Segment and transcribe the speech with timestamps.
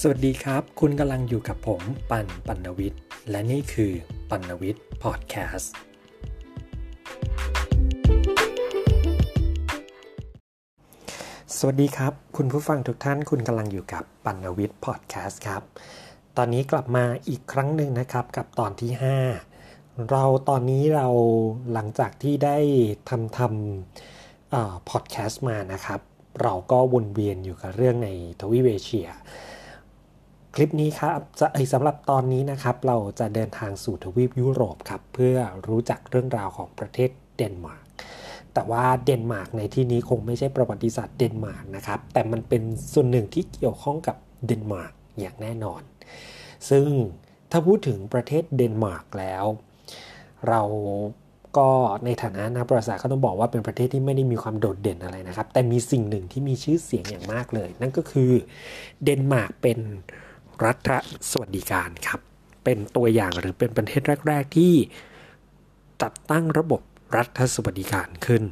[0.00, 3.92] สวัสดีครับ คุณกำลังอยู่กับผมปันปันวิทย์ และนี่คือ
[4.30, 5.72] ปันวิทย์พอดแคสต์
[11.56, 15.62] สวัสดีครับ คุณผู้ฟังทุกท่านคุณกำลังอยู่กับปันวิทย์พอดแคสต์ครับ
[16.36, 18.90] ตอนนี้กลับมาอีกครั้งหนึ่งนะครับกับตอนที่
[19.50, 21.08] 5 เราตอนนี้เรา
[21.72, 22.58] หลังจากที่ได้
[23.08, 26.00] ทำทำพอดแคสต์มานะครับ
[26.42, 28.08] เราก็วนเวียนอยู่กับเรื่องใน
[28.40, 29.08] ทวีปเอเชีย
[30.56, 35.36] คลิปนี้ครับจะสำหรับตอนนี้นะครับ เราจะเดินทางสู่ทวีปยุโรปครับ เพื่อ
[35.68, 37.84] รู้จักเรื่องราวของประเทศเดนมาร์ก
[38.54, 42.62] แต่ว่าเดนมาร์กในที่นี้คงไม่ใช่ประวัติศาสตร์เดนมาร์กนะครับ แต่มันเป็น
[42.92, 45.82] ส่วนหนึ่งที่เกี่ยวข้องกับเดนมาร์กอย่างแน่นอน
[46.70, 46.86] ซึ่ง
[47.50, 49.44] ถ้าพูดถึงประเทศเดนมาร์กแล้ว
[50.48, 50.62] เรา
[51.56, 51.68] ก็
[52.04, 58.30] ในฐานะนักประวัติศาสตร์ก็ต้องบอกว่าเป็นประเทศที่ไม่ได้มีความโดดเด่นอะไรนะครับ แต่มีสิ่งหนึ่งที่มีชื่อเสียงอย่างมากเลย นั่นก็คือ
[59.04, 59.78] เดนมาร์กเป็น
[60.64, 60.90] รัฐ
[61.30, 62.20] สวัสดิการครับ
[62.64, 64.74] เป็นตัวอย่างหรือเป็นประเทศแรก ๆ ที่
[66.02, 66.80] จัดตั้งระบบ
[67.16, 68.42] รัฐสวัสดิการขึ้น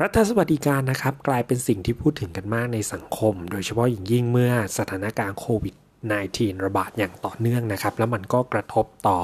[0.00, 5.74] รัฐสวัสดิการนะครับ กลายเป็นสิ่งที่พูดถึงกันมากในสังคม โดยเฉพาะอย่างยิ่งเมื่อสถานการณ์โควิด
[6.20, 9.20] -19 ระบาดอย่างต่อเนื่องนะครับ แล้วมันก็กระทบต่อ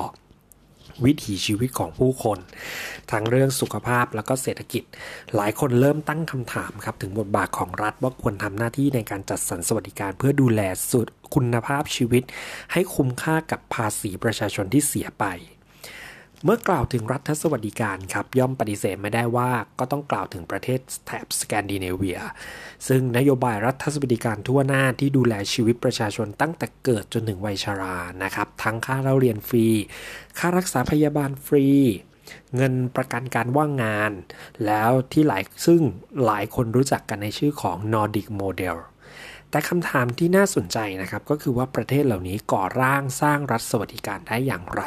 [1.05, 2.39] วิถีชีวิตของผู้คน
[3.11, 4.83] ทั้งเรื่องสุขภาพแล้วก็เศรษฐกิจ
[5.35, 10.61] หลายคนเริ่มตั้งคำถามครับถึงบทบาทของรัฐว่าควรทำหน้าที่ในการจัดสรรสวัสดิการเพื่อดูแล
[10.93, 12.23] สุดคุณภาพชีวิต
[12.73, 15.25] ให้คุ้มค่ากับภาษีประชาชนที่เสียไป
[16.45, 22.21] เมื่อกล่าวถึงรัฐสวัสดิการครับย่อมปฏิเสธไม่ได้ว่าก็ต้องกล่าวถึงประเทศแถบสแกนดิเนเวีย
[22.89, 29.67] ซึ่งนโยบายรัฐสวัสดิการทั่วหน้าที่ดูแลชีวิตประชาชนตั้งแต่เกิดจนถึงวัยชรานะครับ ทั้งค่าเล่าเรียนฟรี
[30.39, 31.67] ค่ารักษาพยาบาลฟรี
[32.57, 34.13] เงินประกันการว่างงาน
[34.67, 35.83] แล้วที่หลายซึ่ง
[36.25, 38.77] หลายคนรู้จักกันในชื่อของ Nordic Model
[39.51, 44.85] แต่คำถามที่น่าสนใจนะครับก็คือว่าประเทศเหล่านี้ก่อร่างสร้างรัฐสวัสดิการได้อย่างไร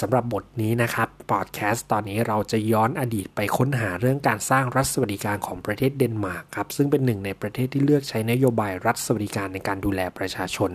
[0.00, 10.70] สำหรับบทนี้นะครับพอดแคสต์ตอนนี้เราจะย้อนอดีตไปค้นหาเรื่องการสร้างรัฐสวัสดิการของประเทศเดนมาร์กครับซึ่งเป็นหนึ่งในประเทศที่เลือกใช้นโยบายรัฐสวัสดิการในการดูแลประชาชน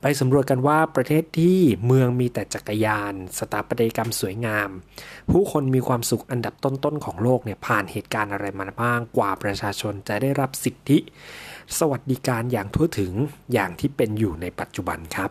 [0.00, 4.68] ไปสำรวจกันว่าประเทศที่เมืองมีแต่จักรยาน สถาปัตยกรรมสวยงาม
[5.30, 10.98] ผู้คนมีความสุขอันดับต้นๆของโลกเนี่ยผ่านเหตุการณ์อะไรมาบ้างกว่าประชาชนจะได้รับสิทธิ
[11.78, 13.12] สวัสดิการอย่างทั่วถึง
[13.52, 15.30] อย่างที่เป็นอยู่ในปัจจุบันครับ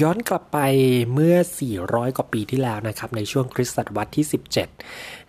[0.00, 0.58] ย้อนกลับไป
[1.14, 1.36] เมื่อ
[1.76, 4.52] 400 กว่าปีที่แล้วนะครับ ในช่วงคริสตศตวรรษที่ 17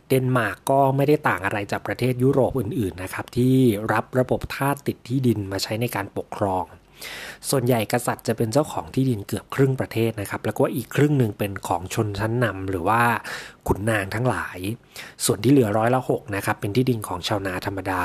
[0.07, 3.55] เดนมาร์กก็ไม่ได้ต่างอะไรจากประเทศยุโรปอื่นๆนะครับ ที่
[3.93, 6.65] รับระบบทาสติดที่ดินมาใช้ในการปกครอง
[7.49, 13.01] ส่วนใหญ่กษัตริย์จะเป็นเจ้าของที่ดินเกือบครึ่งประเทศนะครับ แล้วก็อีกครึ่งหนึ่งเป็นของชนชั้นนำหรือว่า
[13.67, 14.57] ขุนนางทั้งหลาย
[15.25, 18.01] ส่วนที่เหลือร้อยละหกนะครับเป็นที่ดินของชาวนาธรรมดา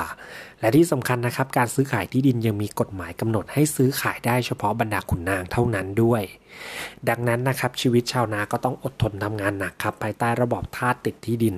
[0.65, 6.23] และที่สำคัญนะครับ การซื้อขายที่ดินยังมีกฎหมายกำหนดให้ซื้อขายได้เฉพาะบรรดาขุนนางเท่านั้นด้วย
[7.09, 11.57] ดังนั้นนะครับชีวิตชาวนาก็ต้องอดทนทำงานหนักครับภายใต้ระบอบทาสติดที่ดิน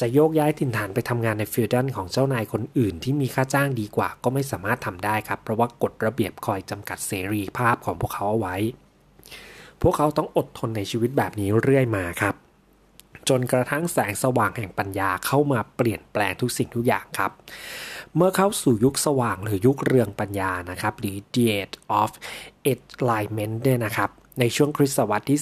[0.00, 8.56] จะโยกย้ายถิ่นฐานไปทำงานในฟิวดันของเจ้านายคนอื่น ที่มีค่าจ้างดีกว่าก็ไม่สามารถทำได้ครับ เพราะว่ากฎระเบียบคอยจำกัดเสรีภาพของพวกเขาเอาไว้
[9.82, 12.47] พวกเขาต้องอดทนในชีวิตแบบนี้เรื่อยมาครับ
[13.28, 17.30] จนกระทั่งแสงสว่างแห่งปัญญาเข้ามาเปลี่ยนแปลงทุกสิ่งทุกอย่างครับ
[18.16, 22.10] เมื่อเข้าสู่ยุคสว่างหรือยุคเรืองปัญญานะครับ หรือ The Age of
[22.72, 24.10] Enlightenment เนี่ยนะครับ
[24.40, 25.40] ในช่วงคริสตศตวรรษที่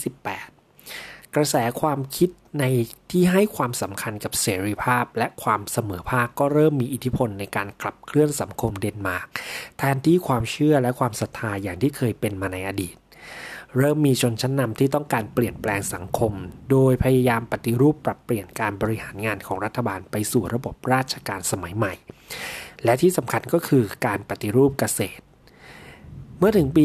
[0.67, 2.65] 18 กระแสความคิดใน
[3.11, 9.27] ที่ให้ความสำคัญกับเสรีภาพและความเสมอภาคก็เริ่มมีอิทธิพลในการขับเคลื่อนสังคมเดนมาร์ก
[9.79, 12.95] แทนที่ความเชื่อและความศรัทธาอย่างที่เคยเป็นมาในอดีต
[13.79, 16.33] เริ่มมีชนชั้นนำที่ต้องการเปลี่ยนแปลงสังคม
[16.71, 21.93] โดยพยายามปฏิรูปปรับเปลี่ยนการบริหารงานของรัฐบาลไปสู่ระบบราชการสมัยใหม่
[22.85, 25.23] และที่สำคัญก็คือการปฏิรูปเกษตร
[26.39, 26.85] เมื่อถึงปี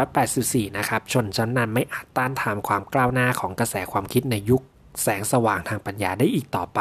[0.00, 4.62] 1784 นะครับ ชนชั้นนำไม่อาจต้านทานความก้าวหน้าของกระแสความคิดในยุค
[5.02, 6.80] แสงสว่างทางปัญญาได้อีกต่อไป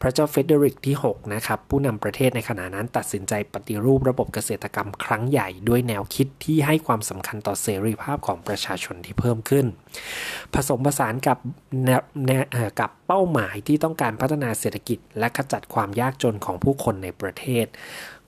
[0.00, 9.66] พระเจ้าเฟเดริกที่ 6 นะครับ ผู้นำประเทศในขณะนั้นตัดสินใจปฏิรูประบบเกษตรกรรมครั้งใหญ่ด้วยแนวคิดที่ให้ความสำคัญต่อเสรีภาพของประชาชนที่เพิ่มขึ้น
[10.54, 11.38] ผสมผสานกับ
[11.84, 17.66] แนวแนวกับเป้าหมายที่ต้องการพัฒนาเศรษฐกิจ และขจัดความยากจนของผู้คนในประเทศ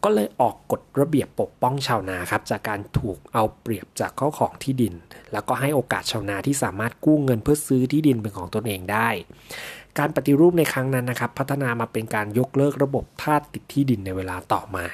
[0.05, 4.95] ก็เลยออกกฎระเบียบปกป้องชาวนาครับจากการถูกเอาเปรียบจากข้าของที่ดิน
[5.33, 9.09] แล้วก็ให้โอกาสชาวนาที่สามารถกู้เงินเพื่อซื้อที่ดินเป็นของตนเองได้
[9.99, 14.87] การปฏิรูปในครั้งนั้นนะครับ พัฒนามาเป็นการยกเลิกระบบทาสติดที่ดินในเวลาต่อมา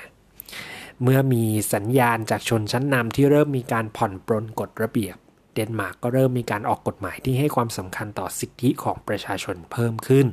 [1.03, 5.17] เมื่อมีสัญญาณจากชนชั้นนำที่เริ่มมีการผ่อนปรนกฎระเบียบ
[5.55, 10.27] เดนมาร์กก็เริ่มมีการออกกฎหมายที่ให้ความสำคัญต่อสิทธิของประชาชนเพิ่มขึ้น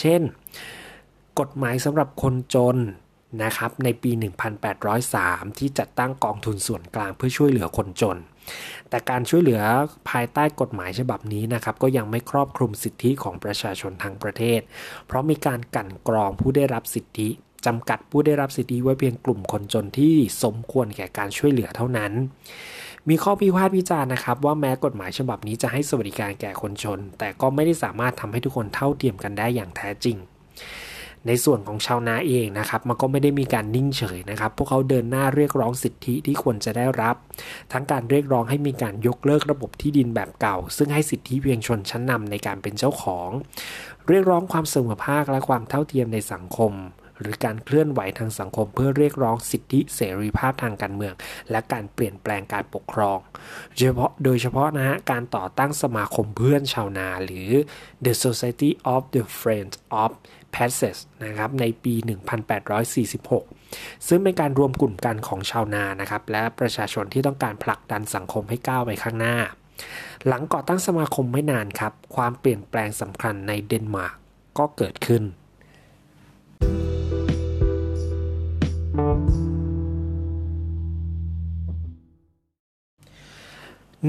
[0.00, 0.20] เช่น
[1.40, 2.76] กฎหมายสำหรับคนจน
[3.42, 4.10] นะครับในปี
[4.84, 8.18] 1803 ที่จัดตั้งกองทุนส่วนกลางเพื่อช่วยเหลือคนจน
[8.88, 9.60] แต่การช่วยเหลือ
[10.10, 14.60] ภายใต้กฎหมายฉบับนี้นะครับก็ยังไม่ครอบคลุมสิทธิของประชาชนทั้งประเทศ
[15.06, 17.28] เพราะมีการกั่นกรองผู้ได้รับสิทธิ
[17.66, 22.12] จำกัดผู้ได้รับสิทธิไว้เพียงกลุ่มคนจนที่สมควรแก่การช่วยเหลือเท่านั้น
[23.08, 30.16] มีข้อพิพาทวิจารณ์นะครับ ว่าแม้กฎหมายฉบับนี้จะให้สวัสดิการแก่คนชนแต่ก็ไม่ได้สามารถทำให้ทุกคนเท่าเทียมกันได้อย่างแท้จริง
[31.26, 37.16] ในส่วนของชาวนาเองนะครับ มันก็ไม่ได้มีการนิ่งเฉยนะครับ พวกเขาเดินหน้าเรียกร้องสิทธิที่ควรจะได้รับ
[37.72, 43.30] ทั้งการเรียกร้องให้มีการยกเลิกระบบที่ดินแบบเก่า ซึ่งให้สิทธิเพียงชนชั้นนำในการเป็นเจ้าของ
[44.08, 46.72] เรียกร้องความเสมอภาคและความเท่าเทียมในสังคม
[47.20, 51.14] หรือการเคลื่อนไหวทางสังคมเพื่อเรียกร้องสิทธิเสรีภาพทางการเมือง
[51.50, 53.18] และการเปลี่ยนแปลงการปกครอง
[53.76, 57.50] เฉพาะโดยเฉพาะนะฮะการต่อตั้งสมาคมเพื่อนชาวนา หรือ
[58.04, 60.10] The Society of the Friends of
[60.54, 61.94] Peasants นะครับในปี
[63.20, 69.36] 1846 ซึ่งเป็นการรวมกลุ่มกันของชาวนานะครับและประชาชนที่ต้องการผลักดันสังคมให้ก้าวไปข้างหน้า
[70.26, 74.14] หลังก่อตั้งสมาคมไม่นานครับ ความเปลี่ยนแปลงสำคัญในเดนมาร์ก
[74.58, 75.22] ก็เกิดขึ้น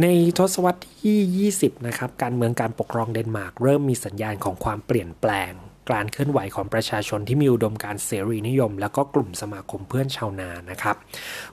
[0.01, 0.07] ใน
[0.37, 5.53] ทศวรรษที่ 20 นะครับ การเมืองการปกครองเดนมาร์กเริ่มมีสัญญาณของความเปลี่ยนแปลง
[5.91, 10.95] การเคลื่อนไหวของประชาชนที่มีอุดมการเสรีนิยม แล้วก็กลุ่มสมาคมเพื่อนชาวนานะครับ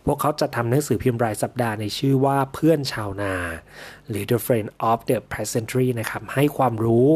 [0.04, 3.34] พวกเขาจะทำหนังสือพิมพ์รายสัปดาห์ในชื่อว่าเพื่อนชาวนา
[4.08, 7.08] หรือ The Friend of the Peasantry นะครับให้ความรู้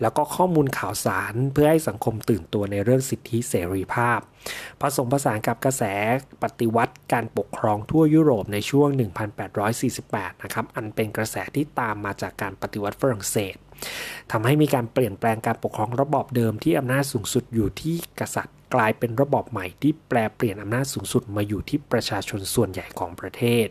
[0.00, 4.18] แล้วก็ข้อมูลข่าวสารเพื่อให้สังคมตื่นตัวในเรื่องสิทธิเสรีภาพ
[4.80, 5.82] ผสมผสานกับกระแส
[6.42, 8.88] ปฏิวัติการปกครองทั่วยุโรปในช่วง
[9.66, 13.56] 1848 นะครับ อันเป็นกระแสที่ตามมาจากการปฏิวัติฝรั่งเศส
[14.32, 23.66] ทำให้มีการเปลี่ยนแปลงการปกครองระบอบเดิมที่อำนาจสูงสุดอยู่ที่กษัตริย์ กลายเป็นระบอบใหม่ที่แปลเปลี่ยนอำนาจสูงสุดมาอยู่ที่ประชาชนส่วนใหญ่ของประเทศ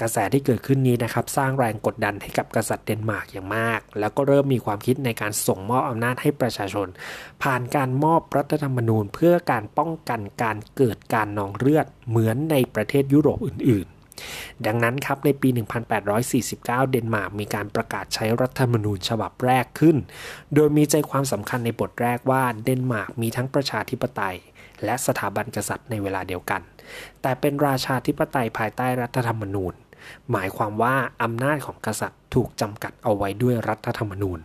[0.00, 6.88] กระแสที่เกิดขึ้นนี้นะครับ สร้างแรงกดดันให้กับกษัตริย์เดนมาร์กอย่างมาก แล้วก็เริ่มมีความคิดในการส่งมอบอำนาจให้ประชาชน
[7.42, 13.86] ผ่านการมอบรัฐธรรมนูญ เพื่อการป้องกันการเกิดการนองเลือดเหมือนในประเทศยุโรปอื่น
[14.66, 15.48] ดังนั้นครับในปี
[16.20, 19.96] 1849 เดนมาร์กมีการประกาศใช้รัฐธรรมนูญฉบับแรกขึ้น
[20.54, 24.36] โดยมีใจความสำคัญในบทแรกว่าเดนมาร์กมีทั้งประชาธิปไตย
[24.84, 26.62] และสถาบันกษัตริย์ในเวลาเดียวกัน
[27.22, 29.74] แต่เป็นราชาธิปไตยภายใต้รัฐธรรมนูญ
[30.30, 34.38] หมายความว่าอำนาจของกษัตริย์ถูกจำกัดเอาไว้ด้วยรัฐธรรมนูญ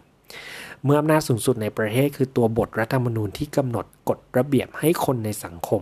[0.83, 5.81] เมื่ออำนาจสูงสุดในประเทศคือตัวบทรัฐธรรมนูญที่กำหนดกฎระเบียบให้คนในสังคม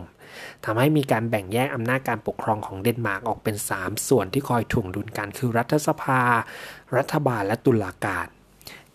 [0.64, 6.20] ทำให้มีการแบ่งแยกอำนาจการปกครองของเดนมาร์กออกเป็น 3 ส่วนที่คอยถ่วงดุลกันคือรัฐสภา
[6.96, 8.26] รัฐบาลและตุลาการ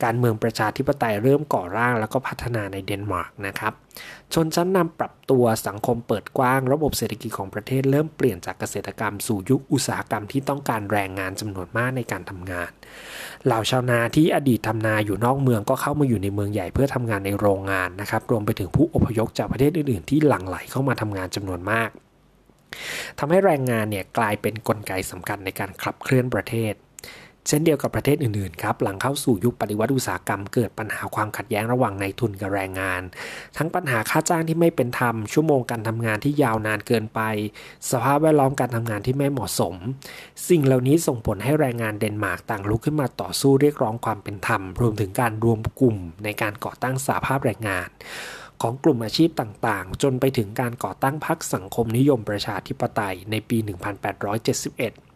[0.03, 3.73] การเมืองประชาธิปไตยเริ่มก่อร่างแล้วก็พัฒนาในเดนมาร์กนะครับ
[4.33, 12.71] ชนชั้นนำปรับตัวสังคมเปิดกว้าง ระบบเศรษฐกิจของประเทศเริ่มเปลี่ยนจากเกษตรกรรมสู่ยุคอุตสาหกรรมที่ต้องการแรงงานจำนวนมากในการทำงาน
[13.45, 21.89] เหล่าชาวนาที่อดีตทำนาอยู่นอกเมืองก็เข้ามาอยู่ในเมืองใหญ่เพื่อทำงานในโรงงานนะครับ รวมไปถึงผู้อพยพจากประเทศอื่นๆ ที่หลั่งไหลเข้ามาทำงานจำนวนมาก
[23.19, 26.73] ทำให้แรงงานเนี่ยกลายเป็นนกลไกสำคัญในการขับเคลื่อนประเทศ
[27.47, 33.01] เช่นเดียวกับประเทศอื่นๆครับหลังเข้าสู่ยุคปฏิวัติอุตสาหกรรม เกิดปัญหาความขัดแย้งระหว่างนายทุนกับแรงงาน
[33.57, 37.21] ทั้งปัญหาค่าจ้างที่ไม่เป็นธรรม ชั่วโมงการทำงานที่ยาวนานเกินไป
[37.91, 39.75] สภาพแวดล้อมการทำงานที่ไม่เหมาะสม
[40.49, 47.89] สิ่งเหล่านี้ส่งผลให้แรงงานเดนมาร์กต่างลุกขึ้นมาต่อสู้เรียกร้องความเป็นธรรม รวมถึงการรวมกลุ่มในการก่อตั้งสาภาพแรงงาน
[48.61, 55.06] ของกลุ่มอาชีพต่างๆ จนไปถึงการก่อตั้งพรรคสังคมนิยมประชาธิปไตยในปี 1871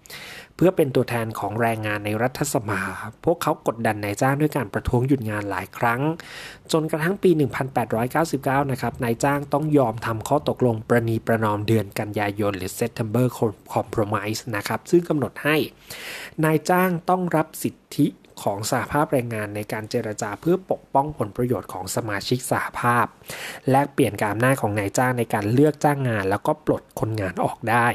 [0.55, 2.81] เพื่อเป็นตัวแทนของแรงงานในรัฐสภา
[3.25, 6.01] พวกเขากดดันนายจ้างด้วยการประท้วงหยุดงานหลายครั้ง
[6.71, 7.31] จนกระทั่งปี
[8.01, 13.25] 1899 นะครับ นายจ้างต้องยอมทำข้อตกลงประนีประนอมเดือนกันยายน หรือ September
[13.73, 15.55] Compromise นะครับ ซึ่งกำหนดให้
[16.43, 18.07] นายจ้างต้องรับสิทธิ
[18.43, 23.05] ของสหภาพแรงงานในการเจรจาเพื่อปกป้องผลประโยชน์ของสมาชิกสหภาพ
[23.69, 27.87] แลกเปลี่ยนการอำนาจของนายจ้างในการเลือกจ้างงาน แล้วก็ปลดคนงานออกได้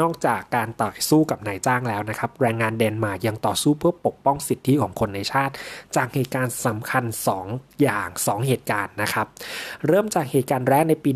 [0.00, 5.54] นอกจากการต่อสู้กับนายจ้างแล้วนะครับ แรงงานเดนมาร์กยังต่อสู้เพื่อปกป้องสิทธิของคนในชาติ
[5.96, 7.04] จากเหตุการณ์สำคัญ
[7.42, 9.26] 2 อย่าง 2 เหตุการณ์นะครับ
[9.86, 11.10] เริ่มจากเหตุการณ์แรกในปี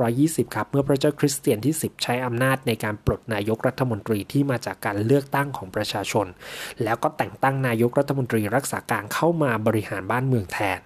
[0.00, 6.26] 1920 ครับ เมื่อพระเจ้าคริสเตียนที่ 10 ใช้อำนาจในการปลดนายกรัฐมนตรีที่มาจากการเลือกตั้งของประชาชน
[6.82, 10.80] แล้วก็แต่งตั้งนายกรัฐมนตรีรักษาการเข้ามาบริหารบ้านเมืองแทน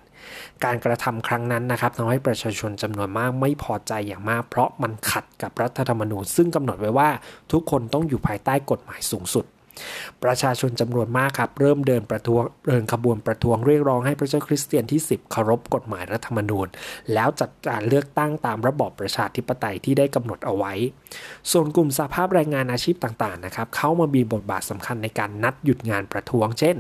[0.65, 7.09] การกระทำครั้งนั้นนะครับทำให้ประชาชนจำนวนมากไม่พอใจอย่างมาก เพราะมันขัดกับรัฐธรรมนูญ ซึ่งกำหนดไว้ว่า
[7.53, 9.45] ทุกคนต้องอยู่ภายใต้กฎหมายสูงสุด
[10.25, 16.67] ประชาชนจำนวนมากครับ เริ่มเดินประท้วงเดินขบวนประท้วงเรียกร้องให้พระเจ้าคริสเตียนที่ 10เคารพกฎหมายรัฐธรรมนูญ
[17.15, 20.73] แล้วจัดการเลือกตั้งตามระบอบประชาธิปไตยที่ได้กำหนดเอาไว้
[21.51, 26.77] ส่วนกลุ่มสภาพแรงงานอาชีพต่างๆนะครับเข้ามามีบทบาทสำคัญในการนัดหยุดงานประท้วง เช่น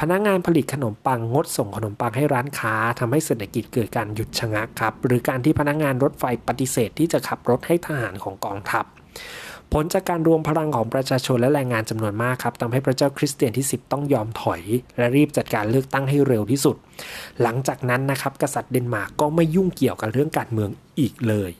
[0.00, 8.84] พนักงานผลิตขนมปังงดส่งขนมปังให้ร้านค้าทำให้เศรษฐกิจเกิดการหยุดชะงักครับ หรือการที่พนักงานรถไฟปฏิเสธที่จะขับรถให้ทหารของกองทัพ
[9.72, 14.62] ผลจากการรวมพลังของประชาชนและแรงงานจำนวนมากครับทำให้พระเจ้าคริสเตียนที่ 10 ต้องยอมถอย
[14.98, 16.76] และรีบจัดการเลือกตั้งให้เร็วที่สุด
[17.42, 21.50] หลังจากนั้นนะครับกษัตริย์เดนมาร์กก็ไม่ยุ่งเกี่ยวกับเรื่องการเมืองอีกเลย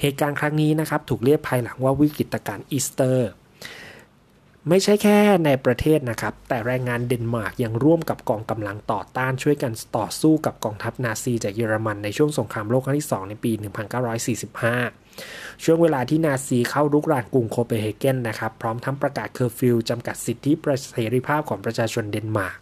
[0.00, 3.30] เหตุการณ์ครั้งนี้นะครับถูกเรียกภายหลังว่าวิกฤตการณ์อีสเตอร์
[4.68, 13.52] ไม่ใช่แค่ในประเทศนะครับ แต่แรงงานเดนมาร์กยังร่วมกับกองกำลังต่อต้านช่วยกันต่อสู้กับกองทัพนาซีจากเยอรมันในช่วงสงครามโลกครั้งที่ 2 ในปี
[14.16, 15.05] 1945
[15.64, 22.58] ช่วงเวลาที่นาซีเข้ารุกรานกรุงโคเปนเฮเกนนะครับ พร้อมทั้งประกาศเคอร์ฟิวจำกัดสิทธิประเสรีภาพของประชาชนเดนมาร์ก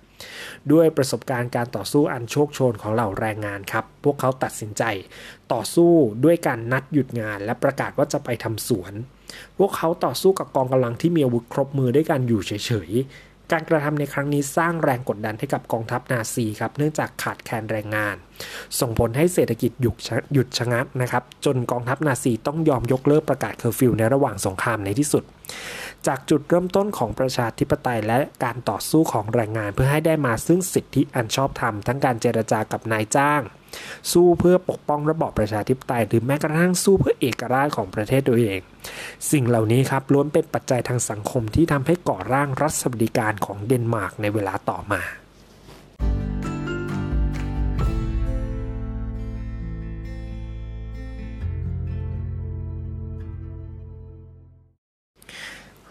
[0.72, 4.82] ด้วยประสบการณ์การต่อสู้อันโชกโชนของเหล่าแรงงานครับ พวกเขาตัดสินใจ
[5.52, 5.92] ต่อสู้
[6.24, 8.92] ด้วยการนัดหยุดงาน และประกาศว่าจะไปทำสวน
[9.58, 12.90] พวกเขาต่อสู้กับกองกำลังที่มีอาวุธครบมือด้วยการอยู่เฉย
[13.52, 18.16] การกระทำในครั้งนี้สร้างแรงกดดันให้กับกองทัพนาซีครับเนื่องจากขาดแคลนแรงงาน
[18.80, 19.96] ส่งผลให้เศรษฐกิจหยุด
[20.32, 25.24] หยุดชะงักนะครับจนกองทัพนาซีต้องยอมยกเลิกประกาศเคอร์ฟิวในระหว่างสงครามในที่สุด
[26.06, 33.42] จากจุดเริ่มต้นของประชาธิปไตยและการต่อสู้ของแรงงานเพื่อให้ได้มาซึ่งสิทธิอันชอบธรรมทั้งการเจรจากับนายจ้าง
[34.12, 38.60] สู้เพื่อปกป้องระบอบประชาธิปไตย หรือแม้กระทั่งสู้เพื่อเอกราชของประเทศตัวเอง
[39.30, 45.02] สิ่งเหล่านี้ครับล้วนเป็นปัจจัยทางสังคมที่ทำให้ก่อร่างรัฐสวัสดิการของเดนมาร์กในเวลาต่อมา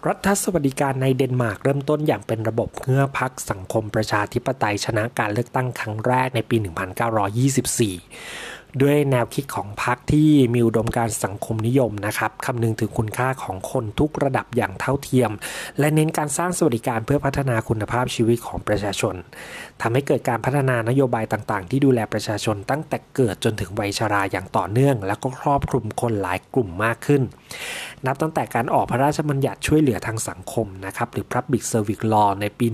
[0.09, 6.57] รัฐสวัสดิการในเดนมาร์กเริ่มต้นอย่างเป็นระบบเมื่อพรรคสังคมประชาธิปไตยชนะการเลือกตั้งครั้งแรกในปี
[7.89, 15.31] 1924 ด้วยแนวคิดของพรรคที่มีอุดมการสังคมนิยมนะครับคำนึงถึงคุณค่าของคนทุกระดับอย่างเท่าเทียม
[15.79, 19.15] และเน้นการสร้างสวัสดิการเพื่อพัฒนาคุณภาพชีวิตของประชาชน
[19.81, 27.21] ทำให้เกิดการพัฒนานโยบายต่างๆ ที่ดูแลประชาชนตั้งแต่เกิดจนถึงวัยชราอย่างต่อเนื่อง แล้วก็ครอบคลุมคนหลายกลุ่มมากขึ้น
[28.07, 32.67] นับตั้งแต่การออกพระราชบัญญัติช่วยเหลือทางสังคมนะครับหรือ Public Service Law ในปี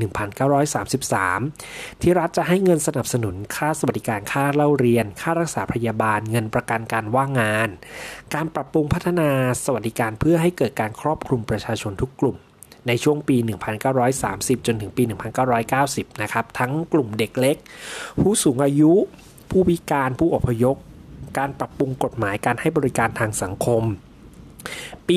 [0.77, 7.69] 1933 ที่รัฐจะให้เงินสนับสนุนค่าสวัสดิการค่าเล่าเรียน ค่ารักษาพยาบาล เงินประกันการว่างงาน
[8.33, 9.29] การปรับปรุงพัฒนา
[9.63, 12.38] สวัสดิการเพื่อให้เกิดการครอบคลุมประชาชนทุกกลุ่ม
[12.88, 13.38] ในช่วงปี
[14.01, 15.03] 1930 จนถึงปี
[15.62, 17.57] 1990 นะครับ ทั้งกลุ่มเด็กเล็ก
[18.21, 18.93] ผู้สูงอายุ
[19.51, 20.75] ผู้พิการ ผู้อพยพ
[21.38, 23.83] การปรับปรุงกฎหมายการให้บริการทางสังคม
[25.07, 25.15] ปี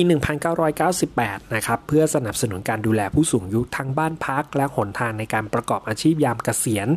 [0.77, 6.89] 1998 นะครับ เพื่อสนับสนุนการดูแลผู้สูงอายุทั้งบ้านพัก และหนทางในการประกอบอาชีพยามเกษียณ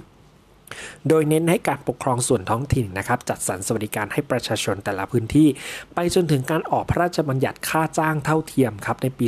[1.08, 5.48] โดยเน้นให้การปกครองส่วนท้องถิ่นนะครับ จัดสรรสวัสดิการให้ประชาชนแต่ละพื้นที่
[5.94, 9.26] ไปจนถึงการออกพระราชบัญญัติค่าจ้างเท่าเทียมครับในปี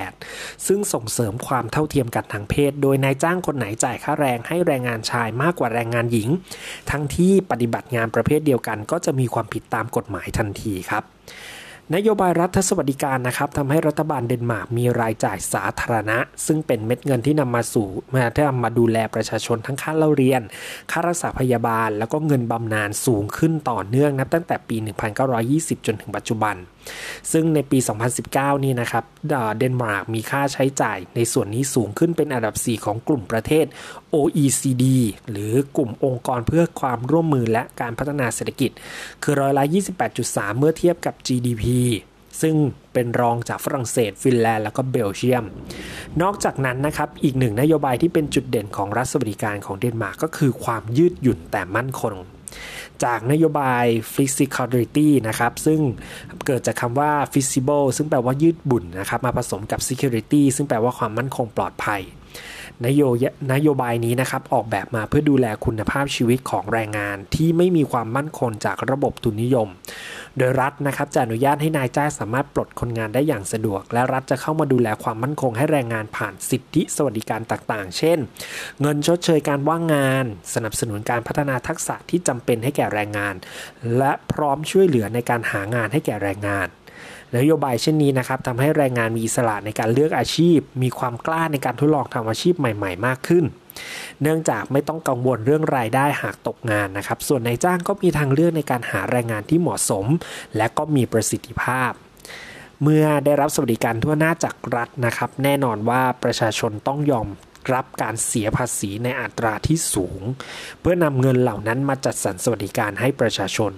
[0.00, 6.28] 2008 ซึ่งส่งเสริมความเท่าเทียมกันทางเพศ โดยนายจ้างคนไหนจ่ายค่าแรงให้แรงงานชายมากกว่าแรงงานหญิง
[6.90, 11.04] ทั้งที่ปฏิบัติงานประเภทเดียวกัน ก็จะมีความผิดตามกฎหมายทันทีครับ
[11.94, 20.42] นโยบายรัฐสวัสดิการนะครับทำให้รัฐบาลเดนมาร์กมีรายจ่ายสาธารณะ ซึ่งเป็นเม็ดเงินที่นำมาสู่มาที่นำมาดูแลประชาชนทั้งค่าเล่าเรียน
[20.90, 24.76] ค่ารักษาพยาบาล แล้วก็เงินบำนาญสูงขึ้นต่อเนื่องนับตั้งแต่ปี
[25.32, 26.56] 1920 จนถึงปัจจุบัน
[27.32, 27.78] ซึ่งในปี
[28.22, 29.04] 2019 นี่นะครับ
[29.58, 33.66] เดนมาร์กมีค่าใช้จ่ายในส่วนนี้สูงขึ้นเป็นอันดับ 4 ของกลุ่มประเทศ
[34.14, 34.84] OECD
[35.30, 38.70] หรือกลุ่มองค์กรเพื่อความร่วมมือและการพัฒนาเศรษฐกิจ
[39.22, 39.64] คือร้อยละ
[40.10, 41.64] 28.3 เมื่อเทียบกับ GDP
[42.42, 42.56] ซึ่ง
[42.92, 45.44] เป็นรองจากฝรั่งเศส ฟินแลนด์ แล้วก็เบลเยียม
[46.22, 52.16] นอกจากนั้นนะครับ อีกหนึ่งนโยบายที่เป็นจุดเด่นของรัฐสวัสดิการของเดนมาร์กก็คือความยืดหยุ่นแต่มั่นคง
[53.04, 55.80] จากนโยบาย flexibility นะครับ ซึ่ง
[56.46, 62.02] เกิดจากคำว่า feasible ซึ่งแปลว่ายืดบุ่นนะครับ มาผสมกับ security ซึ่งแปลว่าความมั่นคงปลอดภัย
[62.86, 63.02] นโย
[63.52, 69.68] นโยบายนี้นะครับออกแบบมาเพื่อดูแลคุณภาพชีวิตของแรงงานที่ไม่มีความมั่นคงจากระบบทุนนิยม
[70.36, 78.18] โดยรัฐนะครับจะอนุญาตให้นายจ้างสามารถปลดคนงานได้อย่างสะดวก และรัฐจะเข้ามาดูแลความมั่นคงให้แรงงานผ่านสิทธิสวัสดิการต่างๆ เช่น
[78.80, 83.34] เงินชดเชยการว่างงาน สนับสนุนการพัฒนาทักษะที่จำเป็นให้แก่แรงงาน
[83.96, 86.68] และพร้อมช่วยเหลือในการหางานให้แก่แรงงาน
[87.36, 93.44] นโยบายเช่นนี้นะครับทำให้แรงงานมีอิสระในการเลือกอาชีพ มีความกล้าในการทดลองทำอาชีพใหม่ ๆ มากขึ้น
[94.22, 100.06] เนื่องจากไม่ต้องกังวลเรื่องรายได้หากตกงานนะครับ ส่วนนายจ้างก็มีทางเลือกในการหาแรงงานที่เหมาะสม
[100.56, 101.92] และก็มีประสิทธิภาพ
[102.82, 107.28] เมื่อได้รับสวัสดิการทั่วหน้าจากรัฐนะครับ แน่นอนว่าประชาชนต้องยอม
[107.74, 110.20] รับการเสียภาษีในอัตราที่สูง
[110.80, 113.72] เพื่อนำเงินเหล่านั้นมาจัดสรรสวัสดิการให้ประชาชน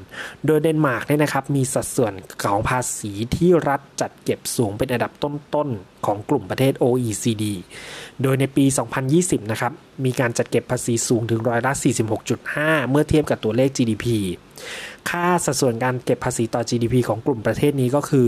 [0.47, 2.13] โดยเดนมาร์กเนี่ยนะครับมีสัดส่วน
[2.45, 7.45] ของภาษีที่รัฐจัดเก็บสูงเป็นอันดับต้นๆของกลุ่มประเทศ OECD
[8.23, 8.65] โดยในปี
[9.09, 9.73] 2020 นะครับ
[10.05, 11.73] มีการจัดเก็บภาษีสูงถึงร้อยละ
[12.31, 14.07] 46.5 เมื่อเทียบกับตัวเลข GDP
[15.11, 18.27] ค่าสัดส่วนการเก็บภาษีต่อ GDP ของกลุ่มประเทศนี้ก็คือ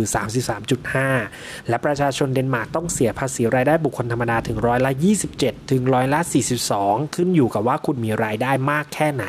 [0.84, 4.92] 33.5 และประชาชนเดนมาร์กต้องเสียภาษีรายได้บุคคลธรรมดาถึงร้อยละ
[5.32, 6.20] 27 ถึงร้อยละ
[6.66, 9.24] 42 ขึ้นอยู่กับว่าคุณมีรายได้มากแค่ไหน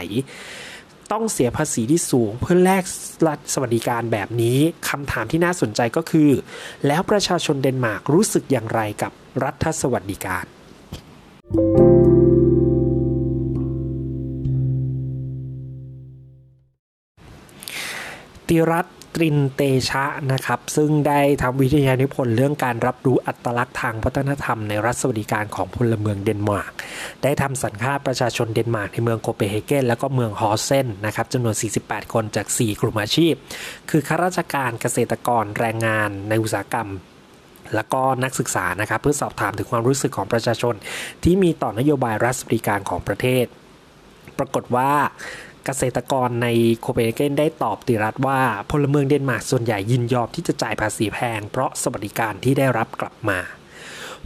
[1.11, 2.83] ต้องเสียภาษีที่สูงเพื่อแลก
[3.27, 6.29] รัฐสวัสดิการแบบนี้คำถามที่น่าสนใจก็คือ
[6.87, 9.11] แล้วประชาชนเดนมาร์กรู้สึกอย่างไรกับ
[9.43, 10.45] รัฐสวัสดิการ
[11.53, 26.71] ติรัตตรินเตชะนะครับ ซึ่งได้ทำวิทยานิพนธ์เรื่องการรับรู้อัตลักษณ์ทางวัฒนธรรมในรัฐสวัสดิการของพลเมืองเดนมาร์ก
[27.23, 33.33] ได้ทำสัมภาษณ์ประชาชนเดนมาร์กในเมืองโคเปนเฮเกนและก็เมืองฮอเซนนะครับจำนวน 48 คนจาก 4 กลุ่มอาชีพ
[33.89, 36.89] คือข้าราชการเกษตรกรแรงงานในอุตสาหกรรม
[37.75, 40.75] และก็นักศึกษานะครับเพื่อสอบถามถึงความรู้สึกของประชาชน
[41.23, 43.45] ที่มีต่อนโยบายรัฐสวัสดิการของประเทศ
[44.37, 44.91] ปรากฏว่า
[45.65, 46.47] เกษตรกรใน
[46.79, 48.39] โคเปนเฮเกนได้ตอบติรัฐว่า
[48.71, 53.39] พลเมืองเดนมาร์กส่วนใหญ่ยินยอมที่จะจ่ายภาษีแพง เพราะสวัสดิการที่ได้รับกลับมา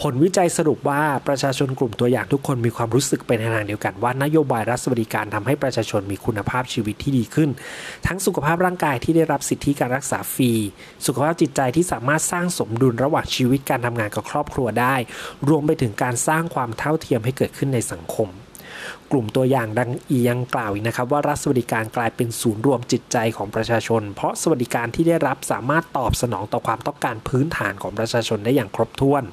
[0.02, 7.50] ผลวิจัยสรุปว่าประชาชนกลุ่มตัวอย่างทุกคนมีความรู้สึกเป็นทางเดียวกันว่านโยบายรัฐสวัสดิการทำให้ประชาชนมีคุณภาพชีวิตที่ดีขึ้น
[8.08, 10.52] ทั้งสุขภาพร่างกายที่ได้รับสิทธิการรักษาฟรี
[11.06, 14.96] สุขภาพจิตใจที่สามารถสร้างสมดุลระหว่างชีวิตการทำงานกับครอบครัวได้
[15.48, 18.30] รวมไปถึงการสร้างความเท่าเทียมให้เกิดขึ้นในสังคม
[19.12, 29.24] กลุ่มตัวอย่างดังอียังกล่าวอีกนะครับว่ารัฐสวัสดิการกลายเป็นศูนย์รวมจิตใจของประชาชน เพราะสวัสดิการที่ได้รับสามารถตอบสนองต่อความต้องการพื้นฐานของประชาชนได้อย่างครบถ้วน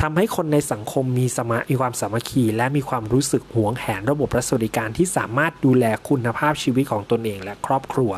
[0.00, 8.12] ทำให้คนในสังคมมีสมามีความสามัคคี และมีความรู้สึกหวงแหนระบบรัฐสวัสดิการที่สามารถดูแลคุณภาพชีวิตของตนเองและครอบครัว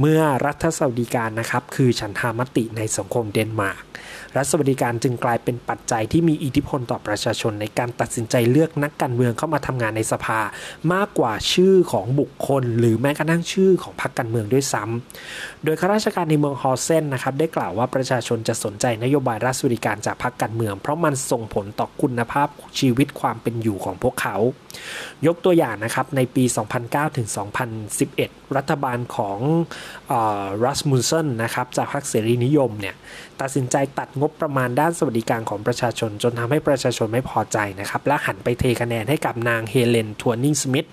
[0.00, 3.87] เมื่อรัฐสวัสดิการนะครับคือฉันทามติในสังคมเดนมาร์ก
[4.38, 10.40] รัฐสวัสดิการจึงกลายเป็นปัจจัยที่มีอิทธิพลต่อประชาชนในการตัดสินใจเลือกนักการเมืองเข้ามาทำงานในสภา
[10.92, 22.48] มากกว่าชื่อของบุคคล หรือแม้กระทั่งชื่อของพรรคการเมืองด้วยซ้ำโดยข้าราชการในเมืองฮอเซนนะครับได้กล่าวว่าประชาชนจะสนใจนโยบายรัฐสวัสดิการจากพรรคการเมือง เพราะมันส่งผลต่อคุณภาพ
[22.78, 24.36] ชีวิตความเป็นอยู่ของพวกเขา
[25.26, 26.44] ยกตัวอย่างนะครับในปี
[26.80, 27.28] 2009ถึง
[27.92, 29.38] 2011 รัฐบาลของ
[30.64, 32.94] รัสมุนเซนนะครับจากพรรคเสรีนิยมเนี่ย
[33.40, 40.88] ตัดสินใจตัดงบประมาณด้านสวัสดิการของประชาชน จนทำให้ประชาชนไม่พอใจนะครับ และหันไปเทคะแนนให้กับนางเฮเลนทวนิงสมิธ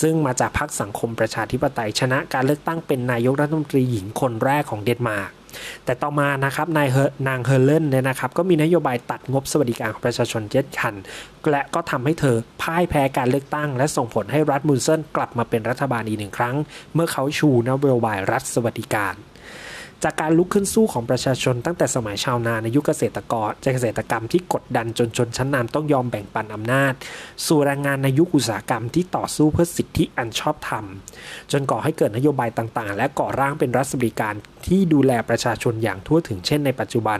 [0.00, 5.30] ซึ่งมาจากพรรคสังคมประชาธิปไตยชนะการเลือกตั้งเป็นนายกรัฐมนตรีหญิงคนแรกของเดนมาร์ก
[5.84, 6.88] แต่ต่อมานะครับนาย
[7.28, 10.94] นางเฮเลนเนี่ยนะครับก็มีนโยบายตัดงบสวัสดิการของประชาชนเจ็ดคัน
[11.50, 16.56] และก็ทำให้เธอพ่ายแพ้การเลือกตั้ง และส่งผลให้รัฐมุนเซนกลับมาเป็นรัฐบาลอีกหนึ่งครั้ง
[16.94, 19.14] เมื่อเขาชูนโยบายรัฐสวัสดิการ
[20.04, 26.92] จากการลุกขึ้นสู้ของประชาชนตั้งแต่สมัยชาวนาในยุคเกษตรกรเกษตรกรรมที่กดดันจนชนชั้นนำต้องยอมแบ่งปันอำนาจ
[27.46, 30.84] สู่แรงงานในยุคอุตสาหกรรมที่ต่อสู้เพื่อสิทธิอันชอบธรรม
[31.52, 34.34] จนก่อให้เกิดนโยบายต่างๆ และก่อร่างเป็นรัฐสวัสดิการ
[34.66, 37.18] ที่ดูแลประชาชนอย่างทั่วถึงเช่นในปัจจุบัน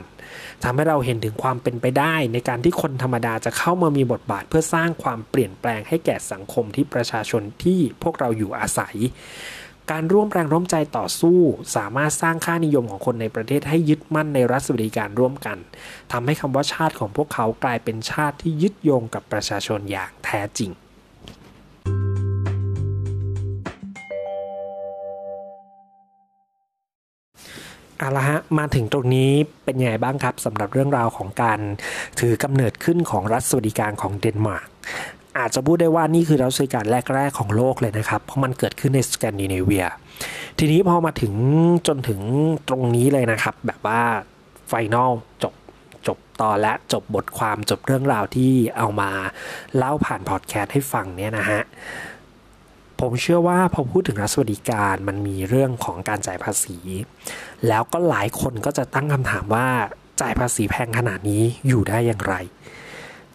[0.64, 8.96] ทำให้เราเห็นถึงความเป็นไปได้ในการที่คนธรรมดาจะเข้ามามีบทบาทเพื่อสร้างความเปลี่ยนแปลงให้แก่สังคมที่ประชาชนที่พวกเราอยู่อาศัย
[9.90, 11.38] การร่วมแรงร่วมใจต่อสู้
[11.76, 15.58] สามารถสร้างค่านิยมของคนในประเทศให้ยึดมั่นในรัฐสวัสดิการร่วมกัน
[16.12, 20.70] ทำให้คำว่าชาติของพวกเขากลายเป็นชาติที่ยึดโยงกับประชาชนอย่างแท้จริง
[27.98, 29.30] เอาละฮะมาถึงตรงนี้
[29.64, 31.60] เป็นยังไงบ้างครับสำหรับเรื่องราวของการ
[32.20, 34.68] ถือกำเนิดขึ้นของรัฐสวัสดิการของเดนมาร์ก
[35.38, 39.86] อาจจะพูดได้ว่านี่คือรัฐสวัสดิการแรก ๆ ของโลกเลยนะครับ เพราะมันเกิดขึ้นในสแกนดิเนเวีย
[40.58, 41.34] ทีนี้พอมาถึง
[41.86, 42.20] จนถึง
[42.68, 44.00] ตรงนี้เลยนะครับ แบบว่า
[44.68, 45.10] final
[45.42, 45.54] จบ
[46.06, 49.10] จบตอนและจบบทความจบเรื่องราวที่เอามา
[49.76, 51.62] เล่าผ่านพอดแคสต์ให้ฟังเนี่ยนะฮะ
[53.00, 56.76] ผมเชื่อว่าพอพูดถึงรัฐสวัสดิการมันมีเรื่องของการจ่ายภาษี
[57.68, 59.66] แล้วก็หลายคนก็จะตั้งคำถามว่า
[60.20, 62.34] จ่ายภาษีแพงขนาดนี้อยู่ได้อย่างไร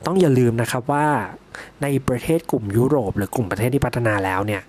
[0.05, 1.07] ต้องอย่าลืมนะครับว่า
[1.83, 4.61] ในประเทศกลุ่มยุโรป หรือกลุ่มประเทศที่พัฒนาแล้วเนี่ย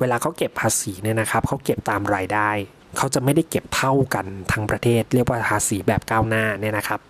[0.00, 2.50] เวลาเขาเก็บภาษีเนี่ยนะครับเขาเก็บตามรายได้
[2.96, 7.00] เขาจะไม่ได้เก็บเท่ากันทั้งประเทศ เรียกว่าภาษีแบบก้าวหน้าเนี่ยนะครับ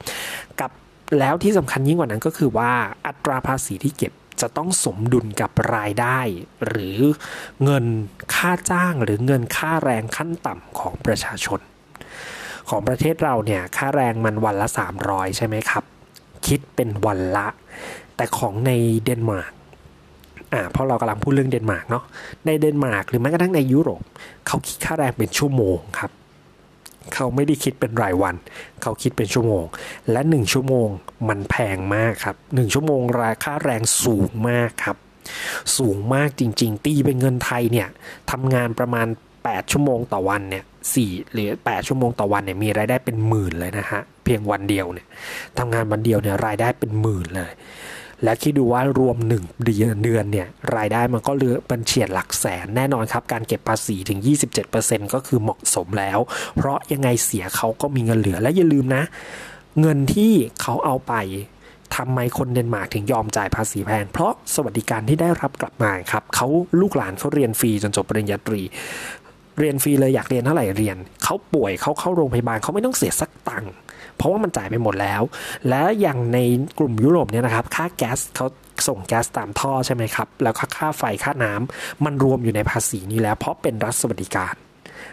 [0.61, 0.71] กับ
[1.19, 2.73] แล้วที่สำคัญยิ่งกว่านั้นก็คือว่า
[3.07, 6.19] อัตราภาษีที่เก็บจะต้องสมดุลกับรายได้
[6.67, 6.99] หรือ
[7.65, 7.85] เงิน
[8.35, 11.61] ค่าจ้างหรือเงินค่าแรงขั้นต่ำของประชาชน
[12.69, 14.69] ของประเทศเราเนี่ยค่าแรงมันวันละ
[15.03, 15.85] 300 ใช่ไหมครับ
[16.47, 17.47] คิดเป็นวันละ
[18.17, 18.71] แต่ของใน
[19.05, 19.53] เดนมาร์ก
[20.53, 22.05] อ่าเพราะเรากำลังพูดเรื่องเดนมาร์กเนาะ
[22.47, 24.03] ในเดนมาร์กหรือแม้กระทั่งในยุโรป
[24.47, 26.11] เขาคิดค่าแรงเป็นชั่วโมงครับ
[27.15, 28.35] เขาไม่ได้คิดเป็นรายวัน
[28.83, 29.65] เขาคิดเป็นชั่วโมง
[30.11, 30.89] และหนึ่งชั่วโมง
[31.29, 34.97] มันแพงมากครับหนึ่งชั่วโมงราคาแรงสูงมากครับ
[35.79, 37.89] สูงมากจริง ๆ ตีเป็นเงินไทยเนี่ย
[38.31, 39.07] ทำงานประมาณ
[39.47, 45.07] 8 ชั่วโมงต่อวันเนี่ยสี่หรือ 8 ชั่วโมงต่อวันเนี่ยมีรายได้เป็นหมื่นเลยนะฮะเพียงวันเดียวเนี่ย
[45.59, 47.53] ทำงานวันเดียวเนี่ยรายได้เป็นหมื่นเลย
[48.25, 54.19] และคิดดูว่ารวม1เดือนเดือนเนี่ยรายได้มันก็เลือเป็นเฉียดหลักแสนแน่นอนครับ การเก็บภาษีถึง
[54.67, 56.19] 27%ก็คือเหมาะสมแล้ว
[56.57, 59.03] เพราะยังไงเสียเขาก็มีเงินเหลือและอย่าลืมนะ
[59.81, 61.15] เงินที่เขาเอาไป
[61.97, 66.47] ทำไมคนเดนมาร์กถึงยอมจ่ายภาษีแพง เพราะสวัสดิการที่ได้รับกลับมาครับเขา
[66.81, 68.61] ลูกหลานเขาเรียนฟรีจนจบปริญญาตรี
[69.59, 73.73] เรียนฟรีเลยอยากเรียนเท่าไหร่เรียน เขาป่วยเขาเข้าโรงพยาบาลเขาไม่ต้องเสียสักตังค์
[74.17, 75.23] เพราะว่ามันจ่ายไปหมดแล้ว
[75.69, 76.39] และอย่างใน
[76.79, 78.47] กลุ่มยุโรปเนี่ยนะครับ ค่าแก๊สเขา
[78.89, 84.55] ส่งแก๊สตามท่อใช่ไหมครับ แล้วก็ค่าไฟค่าน้ำมันรวมอยู่ในภาษีนี้แล้ว เพราะเป็นรัฐสวัสดิการ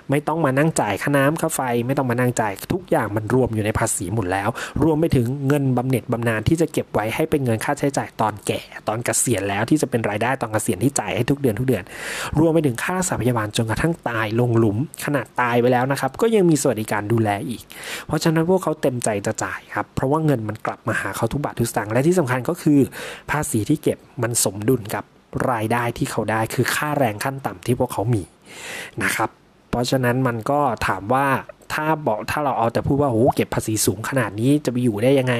[0.10, 4.50] ไม่ต้องมานั่งจ่ายค่าน้ำค่าไฟ ไม่ต้องมานั่งจ่ายทุกอย่างมันรวมอยู่ในภาษีหมดแล้ว
[4.84, 11.84] รวมไปถึงเงินบำเหน็จบำนาญที่จะเก็บไว้ให้เป็นเงินค่าใช้จ่ายตอนแก่ ตอนเกษียณแล้วที่จะเป็นรายได้ตอนเกษียณที่จ่ายให้ทุกเดือนทุกเดือน
[12.40, 17.64] รวมไปถึงค่ารักษาพยาบาลจนกระทั่งตายลงหลุมขนาดตายไปแล้วนะครับก็ยังมีสวัสดิการดูแลอีก
[18.08, 22.80] เพราะฉะนั้นพวกเขาเต็มใจจะจ่ายครับเพราะว่าเงินมันกลับมาหาเขาทุกบาททุกสตางค์และที่สำคัญก็คือ
[23.32, 25.04] ภาษีที่เก็บมันสมดุลกับ
[25.52, 28.24] รายได้ที่เขาได้คือค่าแรงขั้นต่ำที่พวกเขามี
[29.04, 29.30] นะครับ
[29.70, 31.28] เพราะฉะนั้นมันก็ถามว่า
[31.76, 35.36] ถ้าบอกถ้าเราเอาแต่พูดว่าโอ้เก็บภาษีสูงขนาดนี้จะไปอยู่ได้ยังไง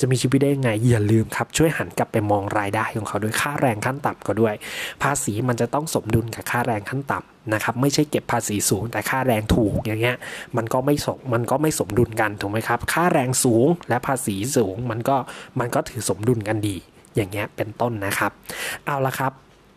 [0.00, 4.54] จะมีชีวิตได้ยังไง อย่าลืมครับ ช่วยหันกลับไปมองรายได้ของเขาด้วยค่าแรงขั้นต่ำก็ด้วย
[5.02, 10.16] ภาษีมันจะต้องสมดุลกับค่าแรงขั้นต่ำนะครับไม่ใช่เก็บภาษีสูงแต่ค่าแรงถูกอย่างเงี้ย
[10.56, 15.16] มันก็ไม่สมมันก็ไม่สมดุลกันถูกไหมครับ ค่าแรงสูงและภาษีสูงมันก็
[15.60, 16.76] มันก็ถือสมดุลกันดี
[17.14, 18.32] อย่างเงี้ยเป็นต้นนะครับ
[18.86, 19.32] เอาละครับ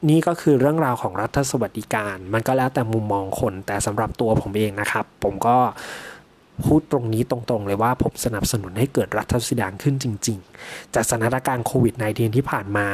[0.10, 5.58] นี่ก็คือเรื่องราวของรัฐสวัสดิการ มันก็แล้วแต่มุมมองคน แต่สำหรับตัวผมเองนะครับ ผมก็
[6.66, 12.88] พูดตรงนี้ตรงๆเลยว่าผมสนับสนุนให้เกิดรัฐสวัสดิการขึ้นจริง ๆ จากสถานการณ์โควิด -19 ที่ผ่านมา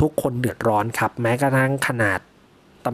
[0.00, 2.20] ทุกคนเดือดร้อนครับ แม้กระทั่งขนาด
[2.84, 2.86] ต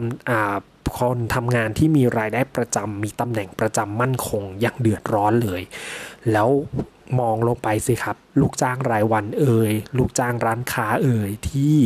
[0.43, 5.61] ำคนทำงานที่มีรายได้ประจำมีตำแหน่งประจำมั่นคงยังเดือดร้อนเลย
[6.31, 6.49] แล้ว
[7.19, 11.77] มองลงไปสิครับ ลูกจ้างรายวันเอ่ยลูกจ้างร้านค้าเอ่ยที่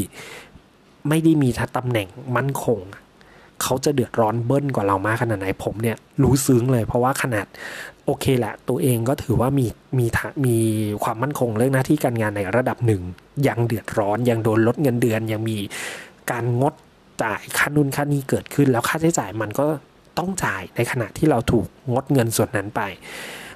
[1.10, 2.80] ไม่ได้มีตำแหน่งมั่นคง
[3.64, 7.46] เขาจะเดือดร้อนเบิ้ลกว่าเรามากขนาดไหนผมเนี่ยรู้ซึ้งเลยเพราะว่าขนาด
[8.06, 9.66] โอเคแหละตัวเองก็ถือว่ามี
[9.98, 10.06] มี
[10.46, 10.56] มี
[11.04, 13.02] ความมั่นคงเรื่องหน้าที่การงานในระดับหนึ่ง
[13.48, 15.58] ยังเดือดร้อนยังโดนลดเงินเดือน ยังมี
[16.32, 16.74] การงด
[17.24, 19.66] จ่ายค่านุนค่านี้เกิดขึ้น แล้วค่าใช้จ่ายมันก็
[20.18, 22.82] ต้องจ่ายในขณะที่เราถูกงดเงินส่วนนั้นไป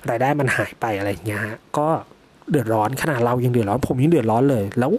[0.10, 1.42] รายได้มันหายไปอะไรเงี้ย
[1.78, 1.88] ก็
[2.52, 4.92] เดือดร้อนขนาดเรายังเดือดร้อนผมยังเดือดร้อนเลย แล้ว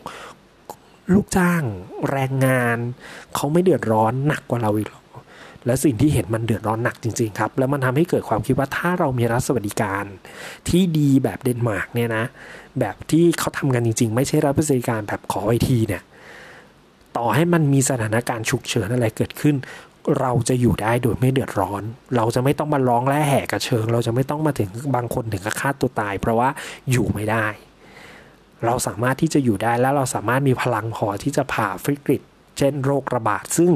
[1.14, 1.62] ลูกจ้าง
[2.10, 2.78] แรงงาน
[3.34, 5.04] เขาไม่เดือดร้อนหนักกว่าเราอีกหรอก
[5.66, 10.04] และสิ่งที่เห็นมันเดือดร้อนหนักจริงๆครับ แล้วมันทำให้เกิดความคิดว่าถ้าเรามีรัฐสวัสดิการ
[10.68, 12.24] ที่ดีแบบเดนมาร์กเนี่ยนะ
[12.80, 16.02] แบบที่เขาทำกันจริง ๆ ไม่ใช่รัฐสวัสดิการแบบขอไอทีเนี่ย
[17.16, 19.56] ต่อให้มันมีสถานการณ์ฉุกเฉินอะไรเกิดขึ้น
[20.20, 21.82] เราจะอยู่ได้โดยไม่เดือดร้อน
[22.16, 26.48] เราจะไม่ต้องมาร้องและแหกกระเชิง เราจะไม่ต้องมาถึงบางคนถึงกับฆ่าตัวตาย เพราะว่า
[26.90, 27.46] อยู่ไม่ได้
[28.66, 32.22] เราสามารถที่จะอยู่ได้แล้วเราสามารถมีพลังพอที่จะผ่าวิกฤต
[32.58, 33.70] เช่นโรคระบาด ซึ่ง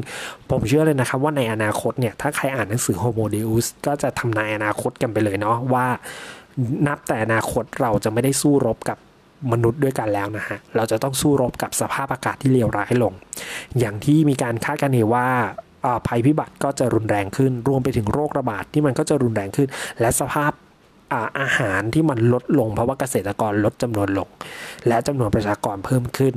[0.51, 5.87] ผมเชื่อเลยนะครับว่าในอนาคตเนี่ย ถ้าใครอ่านหนังสือ Homo Deus ก็จะทำนายอนาคตกันไปเลยเนาะว่า
[6.87, 8.99] นับแต่อนาคตเราจะไม่ได้สู้รบกับ
[9.53, 13.12] มนุษย์ด้วยกันแล้วนะฮะ เราจะต้องสู้รบกับสภาพอากาศที่เลวร้ายลง
[13.79, 15.27] อย่างที่มีการคาดคะเนว่า
[16.09, 19.68] ภัยพิบัติก็จะรุนแรงขึ้น รวมไปถึงโรคระบาดที่มันก็จะรุนแรงขึ้น
[20.01, 20.53] และสภาพ
[21.40, 24.29] อาหารที่มันลดลงเพราะว่าเกษตรกรลดจำนวนลง
[24.88, 26.35] และจำนวนประชากรเพิ่มขึ้น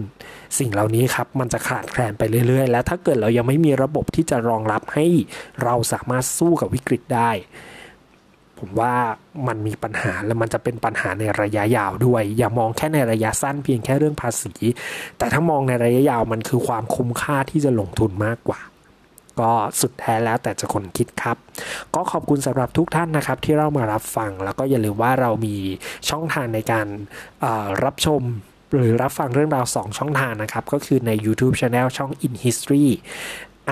[0.59, 5.05] สิ่งเหล่านี้ครับมันจะขาดแคลนไปเรื่อย ๆ และถ้าเกิดเรายังไม่มีระบบที่จะรองรับให้
[5.63, 7.31] เราสามารถสู้กับวิกฤตได้
[8.59, 8.95] ผมว่า
[9.47, 14.53] มันมีปัญหาและมันจะเป็นปัญหาในระยะยาวด้วย อย่ามองแค่ในระยะสั้นเพียงแค่เรื่องภาษี
[15.17, 18.59] แต่ถ้ามองในระยะยาวมันคือความคุ้มค่าที่จะลงทุนมากกว่า
[19.39, 21.37] ก็สุดแท้แล้วแต่จะคนคิดครับ
[21.95, 25.55] ก็ขอบคุณสำหรับทุกท่านนะครับที่เรามารับฟัง แล้วก็อย่าลืมว่าเรามี
[26.09, 26.87] ช่องทางในการ
[27.83, 28.21] รับชม
[28.73, 32.87] หรือรับฟังเรื่องราว 2 ช่องทางนะครับ ก็คือใน YouTube Channel ช่อง In History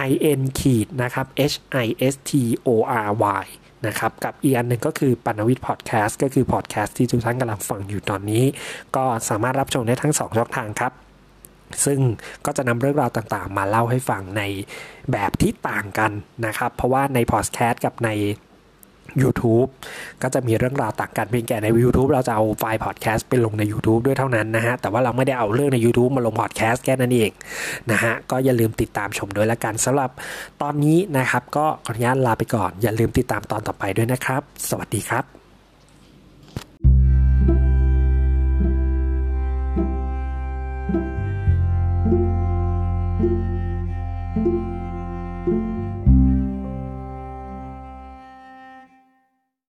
[0.07, 2.31] i n ขีดนะครับ h i s t
[2.67, 2.69] o
[3.07, 3.09] r
[3.43, 3.45] y
[3.87, 8.43] นะครับ กับอีกอันหนึ่งก็คือปันวิทย์พอดแคสต์ก็คือพอดแคสต์ที่ทุกท่านกำลังฟังอยู่ตอนนี้
[8.95, 10.93] ก็สามารถรับชมได้ทั้ง 2 ช่องทางครับ
[11.85, 11.99] ซึ่ง
[12.45, 14.43] ก็จะนำเรื่องราวต่างๆ มาเล่าให้ฟังใน
[15.11, 16.11] แบบที่ต่างกัน
[16.45, 18.09] นะครับ เพราะว่าในพอดแคสต์กับใน
[19.23, 19.69] YouTube
[20.21, 27.31] ก็จะมีเรื่องราวต่างกันเพียงแค่ใน YouTube เราจะเอาไฟล์พอดแคสต์ไปลงใน YouTube ด้วยเท่านั้นนะฮะ แต่ว่าเราไม่ได้เอาเรื่องใน YouTube มาลงพอดแคสต์แค่นั้นเอง
[27.91, 30.09] นะฮะ ก็อย่าลืมติดตามชมด้วยละกันสำหรับ
[30.61, 35.42] ตอนนี้นะครับ ก็ขออนุญาตลาไปก่อน อย่าลืมติดตามตอนต่อไปด้วยนะครับ สวัสดีครับ